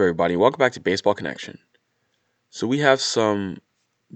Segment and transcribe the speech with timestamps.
[0.00, 0.34] Everybody?
[0.34, 1.58] Welcome back to Baseball Connection.
[2.48, 3.58] So, we have some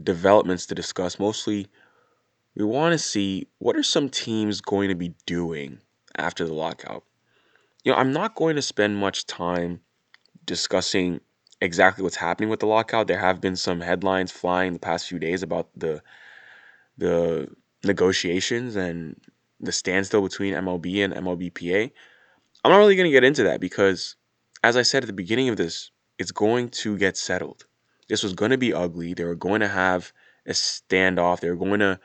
[0.02, 1.18] developments to discuss.
[1.18, 1.66] Mostly,
[2.56, 5.78] we want to see what are some teams going to be doing
[6.16, 7.04] after the lockout.
[7.84, 9.80] You know, I'm not going to spend much time
[10.46, 11.20] discussing
[11.60, 13.06] exactly what's happening with the lockout.
[13.06, 16.02] There have been some headlines flying the past few days about the
[16.96, 17.48] the
[17.84, 19.20] negotiations and
[19.60, 21.90] the standstill between MLB and MLBPA.
[22.64, 24.16] I'm not really going to get into that because,
[24.64, 27.66] as I said at the beginning of this, it's going to get settled.
[28.08, 29.12] This was going to be ugly.
[29.12, 30.10] They were going to have
[30.46, 31.40] a standoff.
[31.40, 32.00] They were going to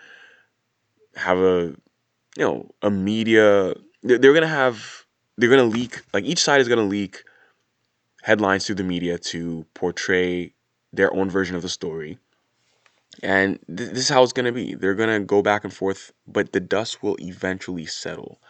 [1.16, 1.74] have a,
[2.36, 3.74] you know, a media.
[4.04, 5.06] They're, they're going to have.
[5.38, 6.02] They're going to leak.
[6.14, 7.24] Like each side is going to leak
[8.24, 10.54] headlines through the media to portray
[10.92, 12.20] their own version of the story.
[13.24, 14.76] And th- this is how it's going to be.
[14.76, 18.42] They're going to go back and forth, but the dust will eventually settle.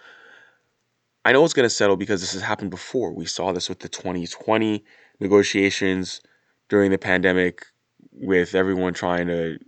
[1.29, 3.13] I know it's going to settle because this has happened before.
[3.13, 4.83] We saw this with the 2020
[5.19, 6.21] negotiations
[6.69, 7.67] during the pandemic,
[8.13, 9.59] with everyone trying to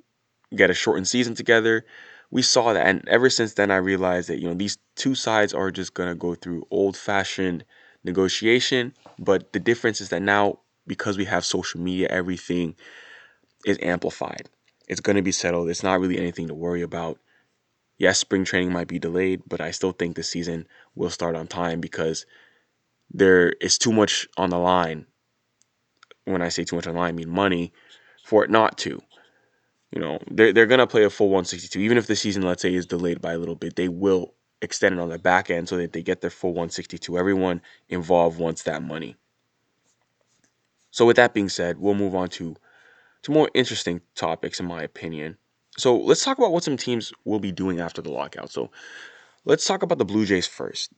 [0.55, 1.85] get a shortened season together.
[2.31, 5.53] We saw that, and ever since then, I realized that you know these two sides
[5.53, 7.63] are just going to go through old-fashioned
[8.03, 8.95] negotiation.
[9.19, 12.73] But the difference is that now, because we have social media, everything
[13.67, 14.49] is amplified.
[14.87, 15.69] It's going to be settled.
[15.69, 17.19] It's not really anything to worry about.
[18.01, 21.45] Yes, spring training might be delayed, but I still think the season will start on
[21.45, 22.25] time because
[23.13, 25.05] there is too much on the line.
[26.25, 27.73] When I say too much on the line, I mean money
[28.23, 29.03] for it not to.
[29.91, 31.79] You know, they're, they're going to play a full 162.
[31.79, 34.95] Even if the season, let's say, is delayed by a little bit, they will extend
[34.95, 37.19] it on the back end so that they get their full 162.
[37.19, 39.15] Everyone involved wants that money.
[40.89, 42.55] So, with that being said, we'll move on to,
[43.21, 45.37] to more interesting topics, in my opinion.
[45.77, 48.51] So, let's talk about what some teams will be doing after the lockout.
[48.51, 48.71] So,
[49.45, 50.91] let's talk about the Blue Jays first.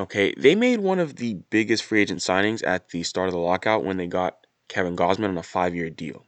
[0.00, 3.40] Okay, they made one of the biggest free agent signings at the start of the
[3.40, 6.24] lockout when they got Kevin Gausman on a five year deal.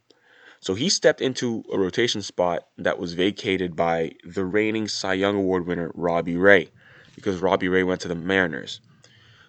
[0.59, 5.35] So he stepped into a rotation spot that was vacated by the reigning Cy Young
[5.35, 6.69] Award winner Robbie Ray
[7.15, 8.81] because Robbie Ray went to the Mariners.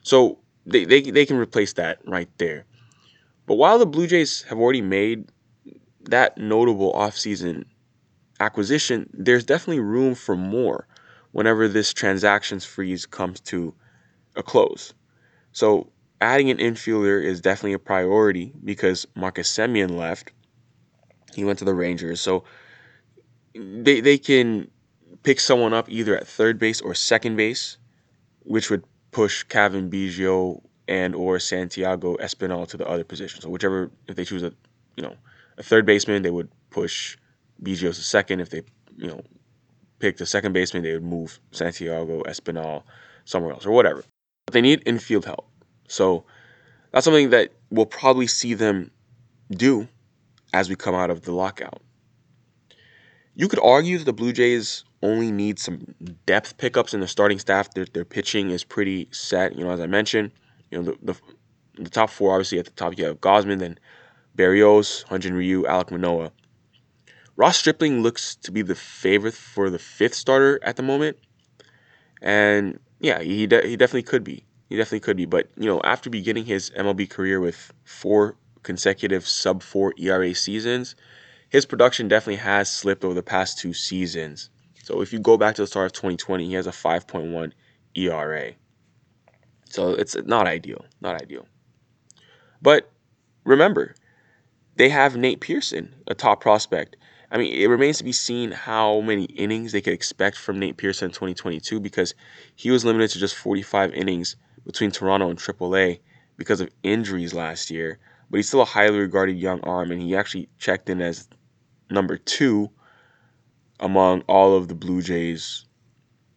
[0.03, 2.65] So they, they, they can replace that right there.
[3.47, 5.31] But while the Blue Jays have already made
[6.01, 7.65] that notable offseason
[8.43, 10.87] acquisition, there's definitely room for more
[11.31, 13.75] whenever this transactions freeze comes to
[14.37, 14.93] a close.
[15.53, 20.33] So adding an infielder is definitely a priority because Marcus Semien left.
[21.35, 22.21] He went to the Rangers.
[22.21, 22.45] So
[23.55, 24.71] they they can
[25.23, 27.79] pick someone up either at third base or second base,
[28.41, 33.41] which would push Cavan Biggio and or Santiago Espinal to the other position.
[33.41, 34.53] So whichever if they choose a
[34.97, 35.17] you know
[35.59, 37.17] a third baseman, they would push
[37.63, 38.41] Biggio to second.
[38.41, 38.63] If they
[38.97, 39.23] you know
[39.99, 42.83] picked a second baseman, they would move Santiago Espinal
[43.25, 44.05] somewhere else or whatever.
[44.47, 45.49] But they need infield help.
[45.89, 46.25] So
[46.93, 48.91] that's something that we'll probably see them
[49.51, 49.89] do
[50.53, 51.81] as we come out of the lockout.
[53.35, 55.95] You could argue that the Blue Jays only need some
[56.27, 57.73] depth pickups in the starting staff.
[57.73, 59.57] Their, their pitching is pretty set.
[59.57, 60.33] You know, as I mentioned,
[60.71, 63.79] you know the, the, the top four obviously at the top you have Gausman, then
[64.37, 66.33] Berrios, Hyun-Jin Ryu, Alek Manoah.
[67.43, 71.17] Ross Stripling looks to be the favorite for the fifth starter at the moment,
[72.21, 74.45] and yeah, he de- he definitely could be.
[74.69, 75.25] He definitely could be.
[75.25, 80.95] But you know, after beginning his MLB career with four consecutive sub four ERA seasons,
[81.49, 84.49] his production definitely has slipped over the past two seasons.
[84.85, 87.51] So if you go back to the start of 2020, he has a 5.1
[87.97, 88.53] ERA.
[89.69, 91.49] So it's not ideal, not ideal.
[92.63, 92.89] But
[93.43, 93.97] remember,
[94.77, 96.95] they have Nate Pearson, a top prospect.
[97.33, 100.77] I mean, it remains to be seen how many innings they could expect from Nate
[100.77, 102.15] Pearson in 2022 because
[102.57, 104.37] he was limited to just 45 innings
[104.67, 106.01] between Toronto and AAA
[106.37, 107.99] because of injuries last year.
[108.31, 111.27] But he's still a highly regarded young arm, and he actually checked in as
[111.91, 112.71] number two
[113.81, 115.65] among all of the Blue Jays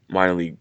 [0.07, 0.57] minor league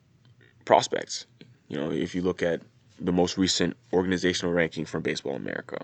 [0.64, 1.26] prospects.
[1.68, 2.60] You know, if you look at
[2.98, 5.78] the most recent organizational ranking from Baseball America.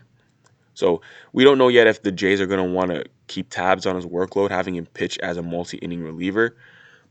[0.74, 3.86] So we don't know yet if the Jays are going to want to keep tabs
[3.86, 6.56] on his workload, having him pitch as a multi-inning reliever.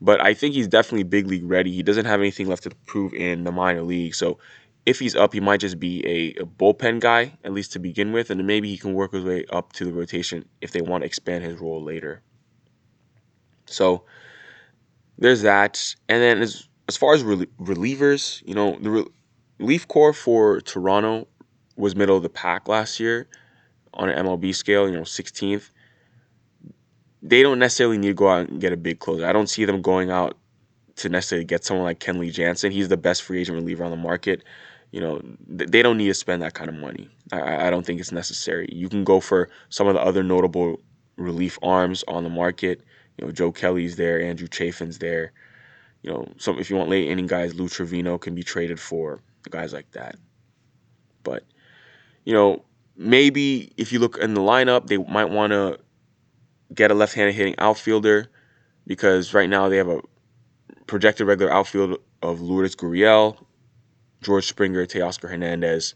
[0.00, 1.72] But I think he's definitely big league ready.
[1.72, 4.14] He doesn't have anything left to prove in the minor league.
[4.14, 4.38] So
[4.86, 8.12] if he's up, he might just be a, a bullpen guy, at least to begin
[8.12, 10.80] with, and then maybe he can work his way up to the rotation if they
[10.80, 12.22] want to expand his role later.
[13.66, 14.04] So
[15.18, 15.94] there's that.
[16.08, 19.06] And then as, as far as relievers, you know, the
[19.58, 21.28] relief corps for Toronto
[21.76, 23.28] was middle of the pack last year
[23.94, 25.70] on an MLB scale, you know, 16th,
[27.22, 29.26] they don't necessarily need to go out and get a big closer.
[29.26, 30.36] I don't see them going out
[30.96, 32.72] to necessarily get someone like Kenley Jansen.
[32.72, 34.44] He's the best free agent reliever on the market.
[34.90, 37.08] you know, they don't need to spend that kind of money.
[37.32, 38.68] I, I don't think it's necessary.
[38.72, 40.80] You can go for some of the other notable
[41.16, 42.82] relief arms on the market.
[43.16, 45.32] You know, Joe Kelly's there, Andrew Chafin's there.
[46.02, 49.20] You know, some if you want late inning guys, Lou Trivino can be traded for
[49.48, 50.16] guys like that.
[51.22, 51.44] But
[52.24, 52.64] you know,
[52.96, 55.78] maybe if you look in the lineup, they might want to
[56.74, 58.28] get a left-handed hitting outfielder
[58.86, 60.00] because right now they have a
[60.86, 63.44] projected regular outfield of Lourdes Gurriel,
[64.22, 65.94] George Springer, Teoscar Hernandez.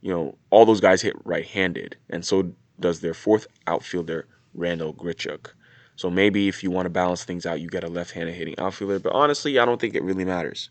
[0.00, 5.48] You know, all those guys hit right-handed, and so does their fourth outfielder, Randall Grichuk.
[5.96, 8.98] So maybe if you want to balance things out, you get a left-handed hitting outfielder.
[8.98, 10.70] But honestly, I don't think it really matters.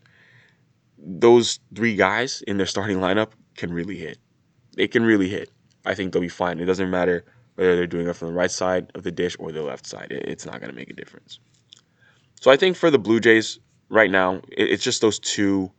[0.98, 4.18] Those three guys in their starting lineup can really hit.
[4.76, 5.50] They can really hit.
[5.84, 6.60] I think they'll be fine.
[6.60, 7.24] It doesn't matter
[7.56, 10.08] whether they're doing it from the right side of the dish or the left side.
[10.10, 11.40] It's not going to make a difference.
[12.40, 13.58] So I think for the Blue Jays
[13.88, 15.70] right now, it's just those two,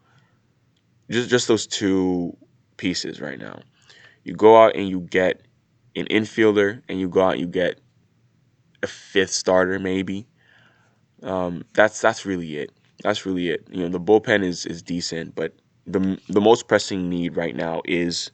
[1.10, 2.36] just just those two
[2.78, 3.62] pieces right now.
[4.24, 5.42] You go out and you get
[5.96, 7.80] an infielder, and you go out and you get
[8.84, 10.28] a fifth starter maybe.
[11.24, 12.72] Um, that's that's really it.
[13.04, 13.68] That's really it.
[13.72, 15.54] You know, the bullpen is is decent, but
[15.86, 18.32] the the most pressing need right now is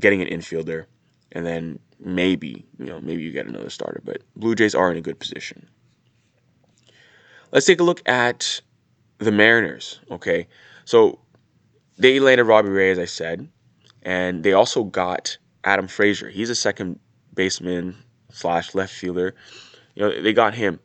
[0.00, 0.86] getting an infielder,
[1.32, 4.00] and then maybe you know maybe you get another starter.
[4.04, 5.68] But Blue Jays are in a good position.
[7.52, 8.60] Let's take a look at
[9.18, 10.00] the Mariners.
[10.10, 10.48] Okay,
[10.84, 11.18] so
[11.98, 13.48] they landed Robbie Ray, as I said,
[14.02, 16.28] and they also got Adam Frazier.
[16.28, 16.98] He's a second
[17.34, 17.96] baseman
[18.30, 19.34] slash left fielder.
[19.94, 20.78] You know, they got him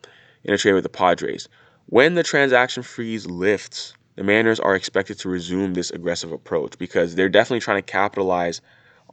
[0.44, 1.48] in a trade with the Padres.
[1.88, 7.15] When the transaction freeze lifts, the Mariners are expected to resume this aggressive approach because
[7.15, 8.62] they're definitely trying to capitalize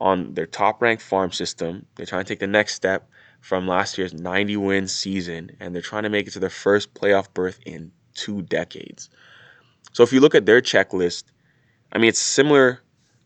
[0.01, 1.87] on their top ranked farm system.
[1.95, 3.09] They're trying to take the next step
[3.41, 6.95] from last year's 90 win season, and they're trying to make it to their first
[6.95, 9.11] playoff berth in two decades.
[9.93, 11.25] So if you look at their checklist,
[11.93, 12.81] I mean, it's similar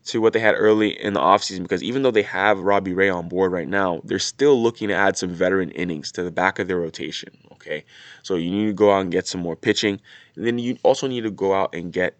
[0.06, 3.08] to what they had early in the offseason because even though they have Robbie Ray
[3.08, 6.58] on board right now, they're still looking to add some veteran innings to the back
[6.58, 7.30] of their rotation.
[7.52, 7.84] Okay.
[8.22, 10.00] So you need to go out and get some more pitching.
[10.36, 12.18] And then you also need to go out and get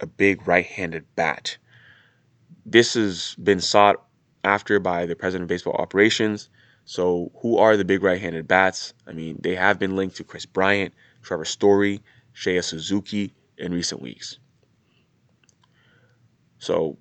[0.00, 1.56] a big right handed bat.
[2.66, 4.02] This has been sought
[4.42, 6.48] after by the president of baseball operations.
[6.86, 8.92] So, who are the big right handed bats?
[9.06, 12.02] I mean, they have been linked to Kris Bryant, Trevor Story,
[12.34, 14.38] Seiya Suzuki in recent weeks.
[16.58, 16.98] So,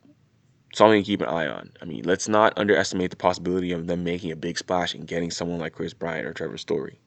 [0.73, 1.71] something to keep an eye on.
[1.81, 5.31] I mean, let's not underestimate the possibility of them making a big splash and getting
[5.31, 6.99] someone like Kris Bryant or Trevor Story.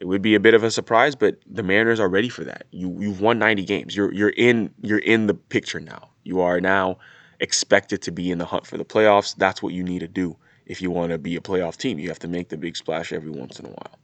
[0.00, 2.66] It would be a bit of a surprise, but the Mariners are ready for that.
[2.72, 3.94] You you've won 90 games.
[3.94, 6.08] You're you're in you're in the picture now.
[6.24, 6.98] You are now
[7.42, 9.34] expected to be in the hunt for the playoffs.
[9.36, 11.98] That's what you need to do if you want to be a playoff team.
[11.98, 13.98] You have to make the big splash every once in a while.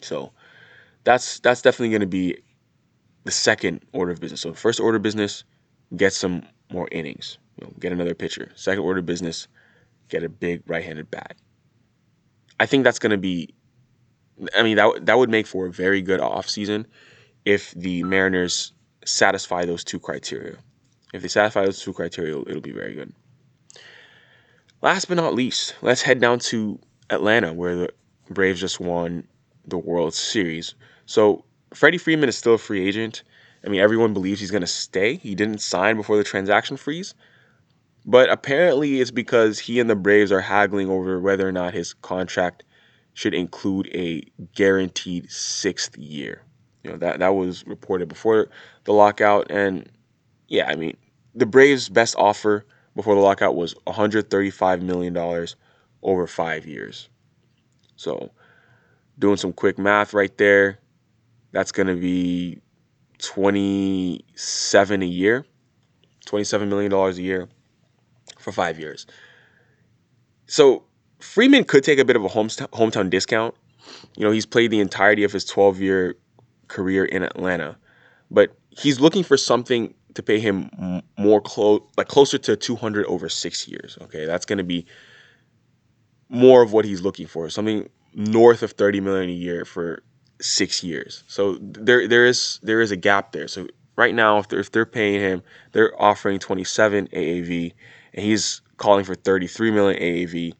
[0.00, 0.32] So
[1.02, 2.38] that's that's definitely going to be
[3.24, 4.40] the second order of business.
[4.40, 5.44] So first order of business,
[5.96, 7.38] get some more innings.
[7.60, 8.52] You know, get another pitcher.
[8.54, 9.48] Second order business,
[10.08, 11.36] get a big right-handed bat.
[12.60, 13.54] I think that's going to be.
[14.54, 16.86] I mean that that would make for a very good offseason
[17.44, 18.72] if the Mariners
[19.04, 20.56] satisfy those two criteria.
[21.14, 23.12] If they satisfy those two criteria, it'll, be very good.
[24.82, 27.90] Last but not least, let's head down to Atlanta, where the
[28.30, 29.28] Braves just won
[29.64, 30.74] the World Series.
[31.06, 33.22] So Freddie Freeman is still a free agent.
[33.64, 35.14] I mean, everyone believes he's going to stay.
[35.14, 37.14] He didn't sign before the transaction freeze.
[38.04, 41.94] But apparently, it's because he and the Braves are haggling over whether or not his
[41.94, 42.64] contract
[43.12, 44.24] should include a
[44.56, 46.42] guaranteed sixth year.
[46.82, 48.48] You know that that was reported before
[48.82, 49.88] the lockout, and
[50.48, 50.96] yeah, I mean,
[51.34, 52.64] the Braves' best offer
[52.94, 55.56] before the lockout was 135 million dollars
[56.02, 57.08] over five years.
[57.96, 58.30] So,
[59.18, 60.78] doing some quick math right there,
[61.52, 62.60] that's going to be
[63.18, 65.46] 27 a year,
[66.26, 67.48] 27 million dollars a year
[68.38, 69.06] for five years.
[70.46, 70.84] So
[71.20, 73.54] Freeman could take a bit of a hometown, hometown discount.
[74.16, 76.16] You know, he's played the entirety of his 12 year
[76.68, 77.76] career in Atlanta,
[78.30, 83.28] but he's looking for something to pay him more close, like closer to 200 over
[83.28, 83.98] six years.
[84.02, 84.86] Okay, that's going to be
[86.28, 90.02] more of what he's looking for, something north of 30 million a year for
[90.40, 91.24] six years.
[91.26, 93.48] So there, there is there is a gap there.
[93.48, 93.66] So
[93.96, 95.42] right now, if they're, if they're paying him,
[95.72, 97.72] they're offering 27 AAV,
[98.14, 100.52] and he's calling for 33 million AAV.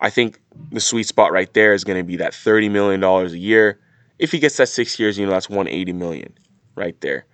[0.00, 3.32] I think the sweet spot right there is going to be that 30 million dollars
[3.32, 3.80] a year.
[4.18, 6.32] If he gets that six years, you know that's 180 million
[6.76, 7.26] right there,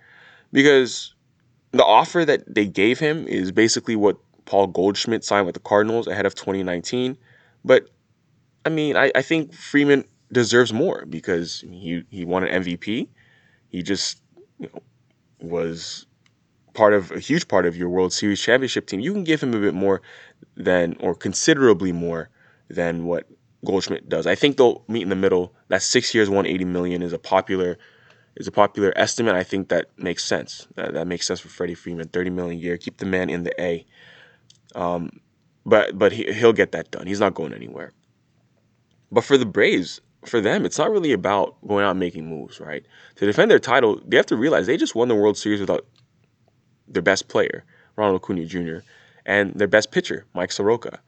[0.51, 1.13] because
[1.71, 6.07] the offer that they gave him is basically what Paul Goldschmidt signed with the Cardinals
[6.07, 7.17] ahead of 2019.
[7.63, 7.87] But
[8.65, 13.07] I mean, I, I think Freeman deserves more because he he won an MVP.
[13.69, 14.21] He just
[14.59, 14.81] you know,
[15.39, 16.05] was
[16.73, 19.53] part of a huge part of your World Series championship team, you can give him
[19.53, 20.01] a bit more
[20.55, 22.29] than or considerably more
[22.69, 23.27] than what
[23.65, 24.25] Goldschmidt does.
[24.27, 25.53] I think they'll meet in the middle.
[25.67, 27.77] That six years, 180 million is a popular
[28.35, 29.35] is a popular estimate.
[29.35, 30.67] I think that makes sense.
[30.75, 32.07] That, that makes sense for Freddie Freeman.
[32.07, 33.85] 30 million a year, keep the man in the A.
[34.75, 35.19] Um,
[35.65, 37.07] but but he, he'll get that done.
[37.07, 37.91] He's not going anywhere.
[39.11, 42.59] But for the Braves, for them, it's not really about going out and making moves,
[42.59, 42.85] right?
[43.15, 45.85] To defend their title, they have to realize they just won the World Series without
[46.87, 48.77] their best player, Ronald Acuna Jr.,
[49.25, 50.99] and their best pitcher, Mike Soroka.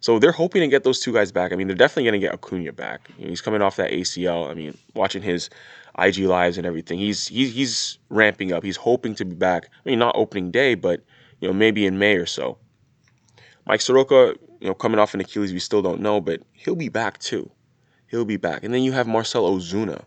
[0.00, 1.52] So they're hoping to get those two guys back.
[1.52, 3.10] I mean, they're definitely going to get Acuna back.
[3.16, 4.48] He's coming off that ACL.
[4.48, 5.50] I mean, watching his
[5.98, 8.62] IG lives and everything, he's he's he's ramping up.
[8.62, 9.68] He's hoping to be back.
[9.84, 11.02] I mean, not opening day, but
[11.40, 12.58] you know, maybe in May or so.
[13.66, 16.88] Mike Soroka, you know, coming off an Achilles, we still don't know, but he'll be
[16.88, 17.50] back too.
[18.06, 18.64] He'll be back.
[18.64, 20.02] And then you have Marcell Ozuna.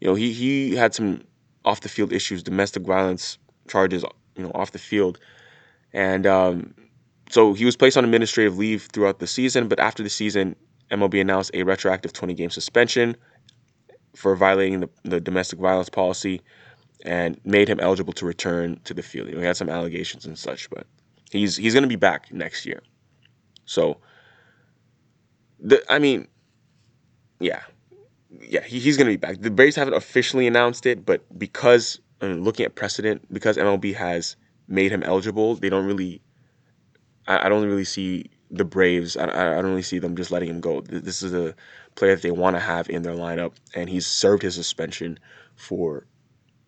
[0.00, 1.22] You know, he he had some
[1.64, 3.38] off the field issues, domestic violence
[3.68, 4.04] charges,
[4.36, 5.18] you know, off the field,
[5.92, 6.74] and um,
[7.30, 9.68] so he was placed on administrative leave throughout the season.
[9.68, 10.56] But after the season,
[10.90, 13.16] MLB announced a retroactive 20 game suspension
[14.14, 16.40] for violating the, the domestic violence policy
[17.04, 19.28] and made him eligible to return to the field.
[19.28, 20.86] He had some allegations and such, but
[21.30, 22.82] he's he's going to be back next year.
[23.64, 23.98] So,
[25.58, 26.28] the I mean,
[27.38, 27.62] yeah,
[28.40, 29.40] yeah, he, he's going to be back.
[29.40, 33.94] The Braves haven't officially announced it, but because I mean, looking at precedent, because MLB
[33.94, 34.36] has
[34.68, 36.20] made him eligible, they don't really.
[37.26, 39.16] I, I don't really see the Braves.
[39.16, 40.80] I, I don't really see them just letting him go.
[40.82, 41.54] This is a
[41.94, 45.18] player that they want to have in their lineup, and he's served his suspension
[45.56, 46.06] for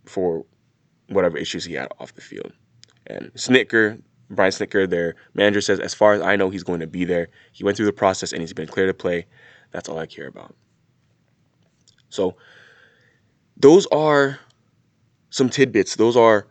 [0.04, 0.44] for
[1.08, 2.52] whatever issues he had off the field.
[3.06, 4.00] And Snitker,
[4.30, 7.28] Brian Snitker, their manager says, as far as I know, he's going to be there.
[7.52, 9.26] He went through the process and he's been clear to play.
[9.70, 10.54] That's all I care about.
[12.08, 12.36] So
[13.56, 14.38] those are
[15.30, 15.96] some tidbits.
[15.96, 16.46] Those are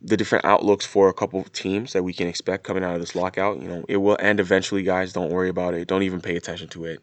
[0.00, 3.00] the different outlooks for a couple of teams that we can expect coming out of
[3.00, 3.60] this lockout.
[3.60, 5.12] You know, it will end eventually, guys.
[5.12, 5.88] Don't worry about it.
[5.88, 7.00] Don't even pay attention to it,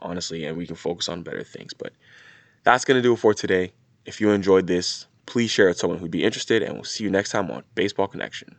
[0.00, 1.74] honestly, and we can focus on better things.
[1.74, 1.92] But
[2.64, 3.72] that's going to do it for today.
[4.04, 7.04] If you enjoyed this, please share it with someone who'd be interested, and we'll see
[7.04, 8.56] you next time on Baseball Connection.